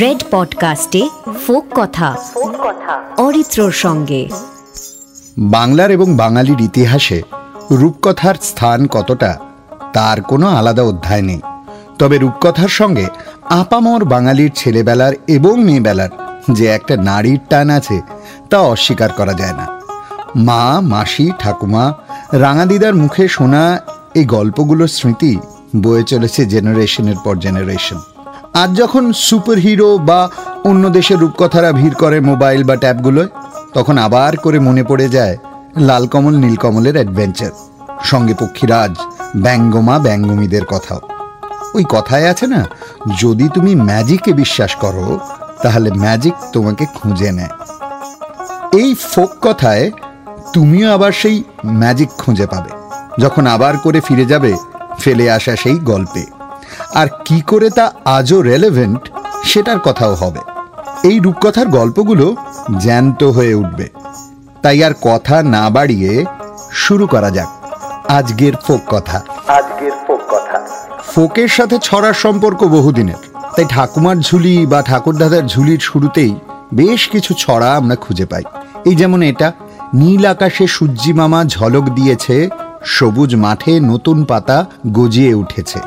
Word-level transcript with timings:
Red 0.00 0.24
পডকাস্টে 0.30 1.08
folk 1.46 1.64
কথা, 1.74 2.16
অরিত্রর 3.16 3.72
সঙ্গে। 3.72 4.28
বাংলার 5.38 5.90
এবং 5.90 6.16
বাঙালির 6.16 6.60
ইতিহাসে 6.60 7.22
রূপকথার 7.70 8.34
স্থান 8.42 8.86
কতটা, 8.86 9.38
তার 9.92 10.22
কোনো 10.22 10.48
আলাদা 10.48 10.82
অধ্যায় 10.82 11.22
নেই। 11.22 11.40
তবে 11.98 12.18
রূপকথার 12.18 12.68
সঙ্গে 12.68 13.06
আপামর 13.48 14.04
বাঙালির 14.04 14.50
ছেলেবেলার 14.54 15.12
এবং 15.26 15.64
মেয়েবেলার 15.64 16.08
যে 16.52 16.66
একটা 16.66 16.96
নারীর 16.96 17.38
টান 17.48 17.70
আছে, 17.70 18.02
তা 18.50 18.60
অস্বীকার 18.60 19.12
করা 19.12 19.34
যায় 19.34 19.52
না। 19.52 19.66
মা, 20.36 20.80
মাসি, 20.80 21.30
ঠাকুমা, 21.38 21.94
রাঙাদিদার 22.32 22.94
মুখে 22.94 23.28
শোনা 23.28 23.80
এই 24.14 24.24
গল্পগুলোর 24.24 24.88
স্মৃতি 24.88 25.38
বয়ে 25.76 26.02
চলেছে 26.02 26.46
জেনারেশনের 26.46 27.16
পর 27.24 27.36
জেনারেশন। 27.36 27.98
আজ 28.54 28.76
যখন 28.76 29.12
সুপার 29.12 29.58
হিরো 29.58 29.98
বা 29.98 30.28
অন্য 30.64 30.90
দেশের 30.90 31.18
রূপকথারা 31.18 31.72
ভিড় 31.72 31.94
করে 31.94 32.20
মোবাইল 32.20 32.64
বা 32.64 32.76
ট্যাবগুলোয়, 32.76 33.28
তখন 33.74 33.98
আবার 33.98 34.36
করে 34.36 34.58
মনে 34.58 34.84
পড়ে 34.84 35.08
যায় 35.08 35.36
লালকমল, 35.76 36.36
নীলকমলের 36.36 36.94
অ্যাডভেঞ্চার। 36.94 37.50
সঙ্গে 38.04 38.34
পক্ষীরাজ, 38.34 38.94
ব্যঙ্গমা, 39.36 39.98
ব্যঙ্গমীদের 39.98 40.64
কথাও। 40.64 41.00
ওই 41.74 41.84
কথায় 41.88 42.30
আছে 42.30 42.46
না, 42.46 42.66
যদি 43.18 43.48
তুমি 43.48 43.74
ম্যাজিকে 43.74 44.32
বিশ্বাস 44.32 44.74
করো, 44.74 45.18
তাহলে 45.62 45.90
ম্যাজিক 45.90 46.34
তোমাকে 46.52 46.86
খুঁজে 46.94 47.32
নেয়। 47.32 47.48
এই 48.72 48.94
ফোক 48.94 49.30
কথায় 49.42 49.90
তুমিও 50.52 50.92
আবার 50.92 51.12
সেই 51.12 51.42
ম্যাজিক 51.66 52.08
খুঁজে 52.18 52.46
পাবে। 52.46 52.70
যখন 53.20 53.46
আবার 53.46 53.78
করে 53.78 54.00
ফিরে 54.00 54.24
যাবে 54.24 54.56
ফেলে 55.02 55.26
আসা 55.30 55.54
সেই 55.56 55.78
গল্পে। 55.90 56.24
আর 56.94 57.08
কি 57.24 57.38
করে 57.40 57.68
তা 57.70 57.86
আজও 58.16 58.38
রেলেভেন্ট 58.42 59.02
সেটার 59.44 59.78
কথাও 59.78 60.14
হবে। 60.14 60.42
এই 61.08 61.16
রূপকথার 61.18 61.68
গল্পগুলো 61.68 62.26
জ্যান্ত 62.78 63.20
হয়ে 63.36 63.54
উঠবে। 63.54 63.86
তাই 64.62 64.78
আর 64.84 64.94
কথা 65.02 65.36
না 65.54 65.64
বাড়িয়ে 65.70 66.12
শুরু 66.84 67.04
করা 67.06 67.30
যাক 67.30 67.50
আজকের 68.08 68.54
ফোক 68.66 68.82
কথা। 68.86 69.18
আজকের 69.48 69.94
ফোক 70.06 70.22
কথা। 70.28 70.58
ফোকের 71.12 71.48
সাথে 71.48 71.76
ছড়ার 71.82 72.14
সম্পর্ক 72.14 72.60
বহুদিনের। 72.64 73.20
তাই 73.56 73.66
ঠাকুমার 73.68 74.16
ঝুলি 74.16 74.56
বা 74.66 74.80
ঠাকুরদাদার 74.82 75.44
ঝুলির 75.46 75.80
শুরুতেই 75.82 76.32
বেশ 76.74 77.02
কিছু 77.08 77.30
ছড়া 77.38 77.68
আমরা 77.76 77.96
খুঁজে 77.96 78.26
পাই। 78.26 78.44
এই 78.86 78.96
যেমন 78.96 79.20
এটা 79.22 79.48
নীল 79.94 80.22
আকাশে 80.26 80.64
সূর্যি 80.66 81.12
মামা 81.12 81.40
ঝলক 81.44 81.84
দিয়েছে 81.88 82.36
সবুজ 82.84 83.36
মাঠে 83.36 83.80
নতুন 83.80 84.24
পাতা 84.24 84.64
গজিয়ে 84.92 85.34
উঠেছে। 85.34 85.78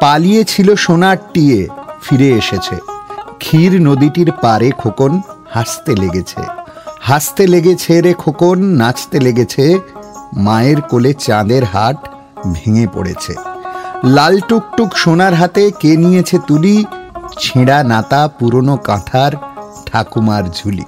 পালিয়ে 0.00 0.44
ছিল 0.44 0.74
সোনার 0.74 1.16
টিয়ে, 1.32 1.68
ফিরে 2.02 2.28
এসেছে। 2.28 2.76
ক্ষীর 3.38 3.82
নদীটির 3.82 4.32
পারে 4.32 4.70
খোকন 4.70 5.20
হাসতে 5.50 5.96
লেগেছে। 5.96 6.42
হাসতে 7.00 7.46
লেগেছে 7.46 8.00
রে 8.00 8.12
খোকন, 8.12 8.64
নাচতে 8.64 9.20
লেগেছে। 9.20 9.78
মায়ের 10.36 10.80
কোলে 10.80 11.14
চাঁদের 11.14 11.64
হাট 11.64 12.08
ভেঙে 12.52 12.86
পড়েছে। 12.94 13.34
লাল 14.04 14.40
টুকটুক 14.40 14.96
সোনার 14.96 15.34
হাতে 15.34 15.70
কে 15.80 15.96
নিয়েছে 15.96 16.38
তুলি? 16.46 16.84
ছেঁড়া 17.38 17.84
নাতা 17.84 18.28
পুরনো 18.28 18.76
কাঁথার 18.76 19.32
ঠাকুমার 19.86 20.44
ঝুলি। 20.44 20.84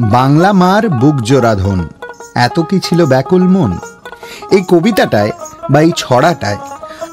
বাংলা 0.00 0.52
মার 0.52 0.88
বুক 0.88 1.14
জোড়াধন 1.14 1.88
এত 2.34 2.60
কি 2.60 2.80
ছিল 2.80 3.06
ব্যাকুল 3.06 3.42
মন? 3.42 3.78
এই 4.54 4.62
কবিতাটায় 4.72 5.32
বা 5.72 5.78
এই 5.80 5.92
ছড়াটায় 5.96 6.60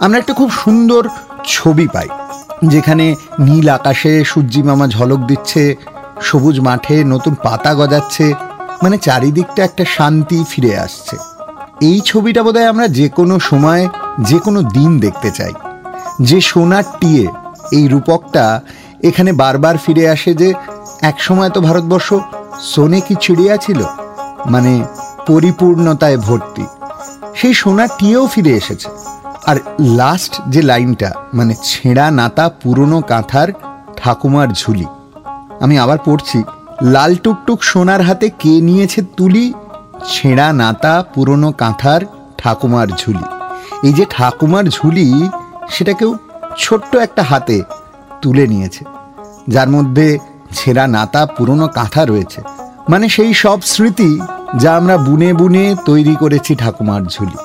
আমরা 0.03 0.17
একটা 0.19 0.33
খুব 0.39 0.49
সুন্দর 0.63 1.03
ছবি 1.55 1.87
পাই, 1.95 2.09
যেখানে 2.73 3.05
নীল 3.39 3.67
আকাশে 3.77 4.11
সূর্যি 4.31 4.61
মামা 4.69 4.85
ঝলক 4.87 5.21
দিচ্ছে, 5.29 5.63
সবুজ 6.21 6.57
মাঠে 6.59 6.95
নতুন 7.03 7.33
পাতা 7.45 7.71
গজাচ্ছে 7.79 8.25
মানে 8.83 8.97
চারিদিকটা 8.97 9.61
একটা 9.63 9.83
শান্তি 9.95 10.37
ফিরে 10.51 10.73
আসছে। 10.77 11.15
এই 11.81 11.97
ছবিটা 12.09 12.41
বোধহয় 12.45 12.71
আমরা 12.73 12.87
যে 12.99 13.07
কোনো 13.17 13.35
সময়, 13.49 13.83
যে 14.29 14.37
কোনো 14.45 14.59
দিন 14.77 14.91
দেখতে 14.99 15.29
চাই। 15.31 15.53
যে 16.19 16.37
সোনার 16.41 16.85
টিয়ে 16.99 17.25
এই 17.77 17.85
রূপকটা 17.87 18.45
এখানে 19.03 19.31
বারবার 19.41 19.75
ফিরে 19.77 20.03
আসে 20.15 20.31
যে, 20.41 20.49
এক 21.01 21.17
সময় 21.21 21.51
তো 21.55 21.59
ভারতবর্ষ 21.67 22.09
সোনে 22.71 22.99
কি 23.07 23.15
চিড়িয়া 23.23 23.55
ছিল 23.57 23.79
মানে 24.45 24.73
পরিপূর্ণতায় 25.27 26.17
ভর্তি। 26.17 26.65
সেই 27.35 27.53
সোনা 27.53 27.87
টিয়েও 27.87 28.27
ফিরে 28.27 28.51
এসেছে। 28.51 28.89
আর 29.45 29.55
লাস্ট 29.79 30.41
যে 30.49 30.61
লাইনটা 30.61 31.11
মানে 31.33 31.55
ছেঁড়া 31.63 32.11
নাতা 32.11 32.49
পুরনো 32.49 33.01
কাঁথার 33.01 33.47
ঠাকুমার 33.97 34.47
ঝুলি। 34.47 34.85
আমি 35.61 35.77
আবার 35.77 35.97
পড়ছি, 36.05 36.43
লাল 36.81 37.15
টুকটুক 37.15 37.63
সোনার 37.63 38.01
হাতে 38.01 38.29
কে 38.29 38.61
নিয়েছে 38.61 39.01
তুলি? 39.17 39.53
ছেঁড়া 40.05 40.53
নাতা 40.53 41.03
পুরনো 41.15 41.51
কাঁথার 41.51 42.01
ঠাকুমার 42.37 42.87
ঝুলি। 42.87 43.23
এই 43.87 43.93
যে 43.93 44.05
ঠাকুমার 44.09 44.63
ঝুলি, 44.63 45.29
সেটা 45.69 45.93
কেউ 45.93 46.17
ছোট্ট 46.57 46.95
একটা 46.95 47.23
হাতে 47.23 47.61
তুলে 48.21 48.47
নিয়েছে। 48.47 48.85
যার 49.47 49.69
মধ্যে 49.69 50.17
ছেঁড়া 50.53 50.87
নাতা 50.87 51.25
পুরনো 51.25 51.67
কাঁথা 51.67 52.05
রয়েছে। 52.05 52.41
মানে 52.89 53.09
সেই 53.09 53.33
সব 53.33 53.61
স্মৃতি 53.61 54.21
যা 54.59 54.75
আমরা 54.75 54.97
বুনে 54.97 55.33
বুনে 55.33 55.75
তৈরি 55.85 56.15
করেছি 56.15 56.55
ঠাকুমার 56.55 57.01
ঝুলি। 57.05 57.37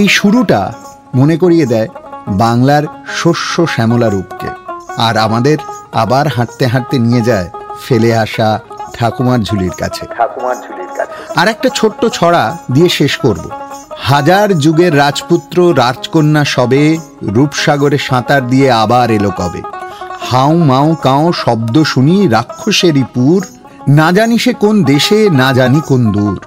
এই 0.00 0.08
শুরুটা 0.08 0.72
মনে 1.14 1.36
করিয়ে 1.36 1.66
দেয় 1.66 1.88
বাংলার 2.28 2.82
শস্য 3.16 3.66
শ্যামলা 3.66 4.08
রূপকে। 4.08 4.48
আর 4.96 5.16
আমাদের 5.16 5.58
আবার 5.92 6.28
হাঁটতে 6.28 6.66
হাঁটতে 6.66 6.98
নিয়ে 6.98 7.22
যায় 7.22 7.50
ফেলে 7.84 8.16
আসা 8.16 8.60
ঠাকুমার 8.94 9.38
ঝুলির 9.38 9.70
কাছে। 9.70 10.06
ঠাকুমার 10.16 10.56
ঝুলির 10.56 10.88
কাছে। 10.96 11.40
আর 11.40 11.48
একটা 11.48 11.68
ছোট্ট 11.68 12.06
ছড়া 12.06 12.56
দিয়ে 12.72 12.88
শেষ 12.88 13.16
করব। 13.16 13.50
হাজার 13.98 14.58
যুগের 14.58 14.96
রাজপুত্র 14.96 15.74
রাজকন্যা 15.76 16.44
সবে 16.44 16.98
রূপসাগরে 17.22 17.98
সাঁতার 17.98 18.48
দিয়ে 18.48 18.72
আবার 18.72 19.10
এলো 19.10 19.30
কবে। 19.30 19.62
হাউ 20.20 20.58
মাউ 20.58 20.94
কাউ 21.02 21.32
শব্দ 21.32 21.82
শুনি 21.82 22.28
রাক্ষসেরই 22.28 23.04
পুর 23.14 23.46
না 23.88 24.12
জানি 24.12 24.38
সে 24.38 24.52
কোন 24.52 24.84
দেশে, 24.84 25.30
না 25.30 25.52
জানি 25.52 25.80
কোন 25.86 26.12
দূর। 26.12 26.40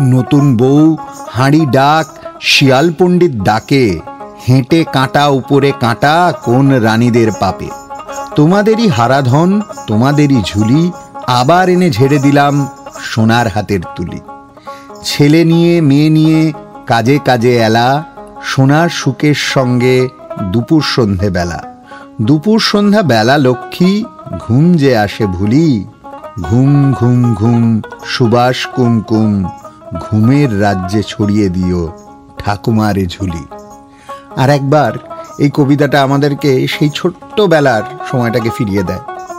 নতুন 0.00 0.56
বউ, 0.56 0.96
হাঁড়ি 1.30 1.66
ডাক, 1.66 2.06
শিয়াল 2.40 2.92
পণ্ডিত 2.98 3.32
ডাকে, 3.32 4.00
হেঁটে 4.48 4.84
কাঁটা, 4.92 5.28
উপরে 5.28 5.72
কাঁটা, 5.80 6.32
কোন 6.44 6.70
রানীদের 6.70 7.32
পাপে। 7.40 7.66
তোমাদেরই 8.36 8.88
হারাধন, 8.88 9.60
তোমাদেরই 9.86 10.42
ঝুলি, 10.46 10.92
আবার 11.26 11.68
এনে 11.68 11.90
ঝেড়ে 11.90 12.18
দিলাম 12.18 12.68
সোনার 13.04 13.48
হাতের 13.48 13.80
তুলি। 13.96 14.20
ছেলে 15.04 15.44
নিয়ে, 15.44 15.80
মেয়ে 15.80 16.10
নিয়ে, 16.10 16.52
কাজে 16.86 17.18
কাজে 17.24 17.56
এলা, 17.56 18.04
সোনার 18.44 18.88
সুখের 18.88 19.34
সঙ্গে 19.34 20.08
দুপুর 20.42 20.82
সন্ধে 20.82 21.30
বেলা। 21.30 21.62
দুপুর 22.22 22.60
সন্ধ্যা 22.60 23.02
বেলা 23.02 23.38
লক্ষ্মী, 23.38 24.04
ঘুম 24.38 24.74
যে 24.74 24.96
আসে 24.96 25.26
ভুলি 25.26 25.84
ঘুম 26.40 26.92
ঘুম 26.92 27.34
ঘুম 27.34 27.80
সুবাস 28.04 28.66
কুমকুম 28.66 29.44
ঘুমের 30.00 30.62
রাজ্যে 30.62 31.02
ছড়িয়ে 31.02 31.48
দিও 31.48 31.92
ঠাকুমারে 32.38 33.06
ঝুলি। 33.06 33.46
আর 34.36 34.50
একবার 34.50 34.92
এই 35.38 35.50
কবিতাটা 35.54 36.02
আমাদেরকে 36.02 36.66
সেই 36.66 36.90
ছোট্টবেলার 36.94 37.82
সময়টাকে 38.10 38.50
ফিরিয়ে 38.58 38.82
দেয়। 38.82 38.98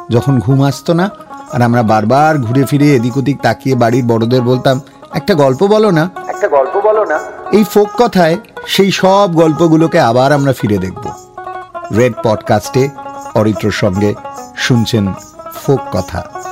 যখন 0.09 0.39
ঘুম 0.39 0.63
আসতো 0.63 0.93
না 0.93 1.09
আর 1.51 1.61
আমরা 1.61 1.83
বারবার 1.83 2.37
ঘুরে 2.37 2.63
ফিরে 2.63 2.95
এদিক 2.95 3.17
ওদিক 3.17 3.41
তাকিয়ে 3.41 3.75
বাড়ির 3.75 4.05
বড়দের 4.05 4.41
বলতাম 4.41 4.81
একটা 5.13 5.33
গল্প 5.33 5.67
বলো 5.67 5.91
না। 5.91 6.09
একটা 6.27 6.47
গল্প 6.47 6.81
বলো 6.83 7.05
না। 7.05 7.19
এই 7.51 7.63
ফোক 7.63 7.89
কথায় 7.97 8.37
সেই 8.67 8.91
সব 8.91 9.29
গল্পগুলোকে 9.33 9.99
আবার 9.99 10.31
আমরা 10.31 10.53
ফিরে 10.53 10.77
দেখব। 10.77 11.11
রেড 11.95 12.13
পডকাস্টে 12.23 12.89
অরিত্রর 13.35 13.71
সঙ্গে 13.71 14.15
শুনছেন 14.57 15.13
ফোক 15.65 15.79
কথা। 15.91 16.42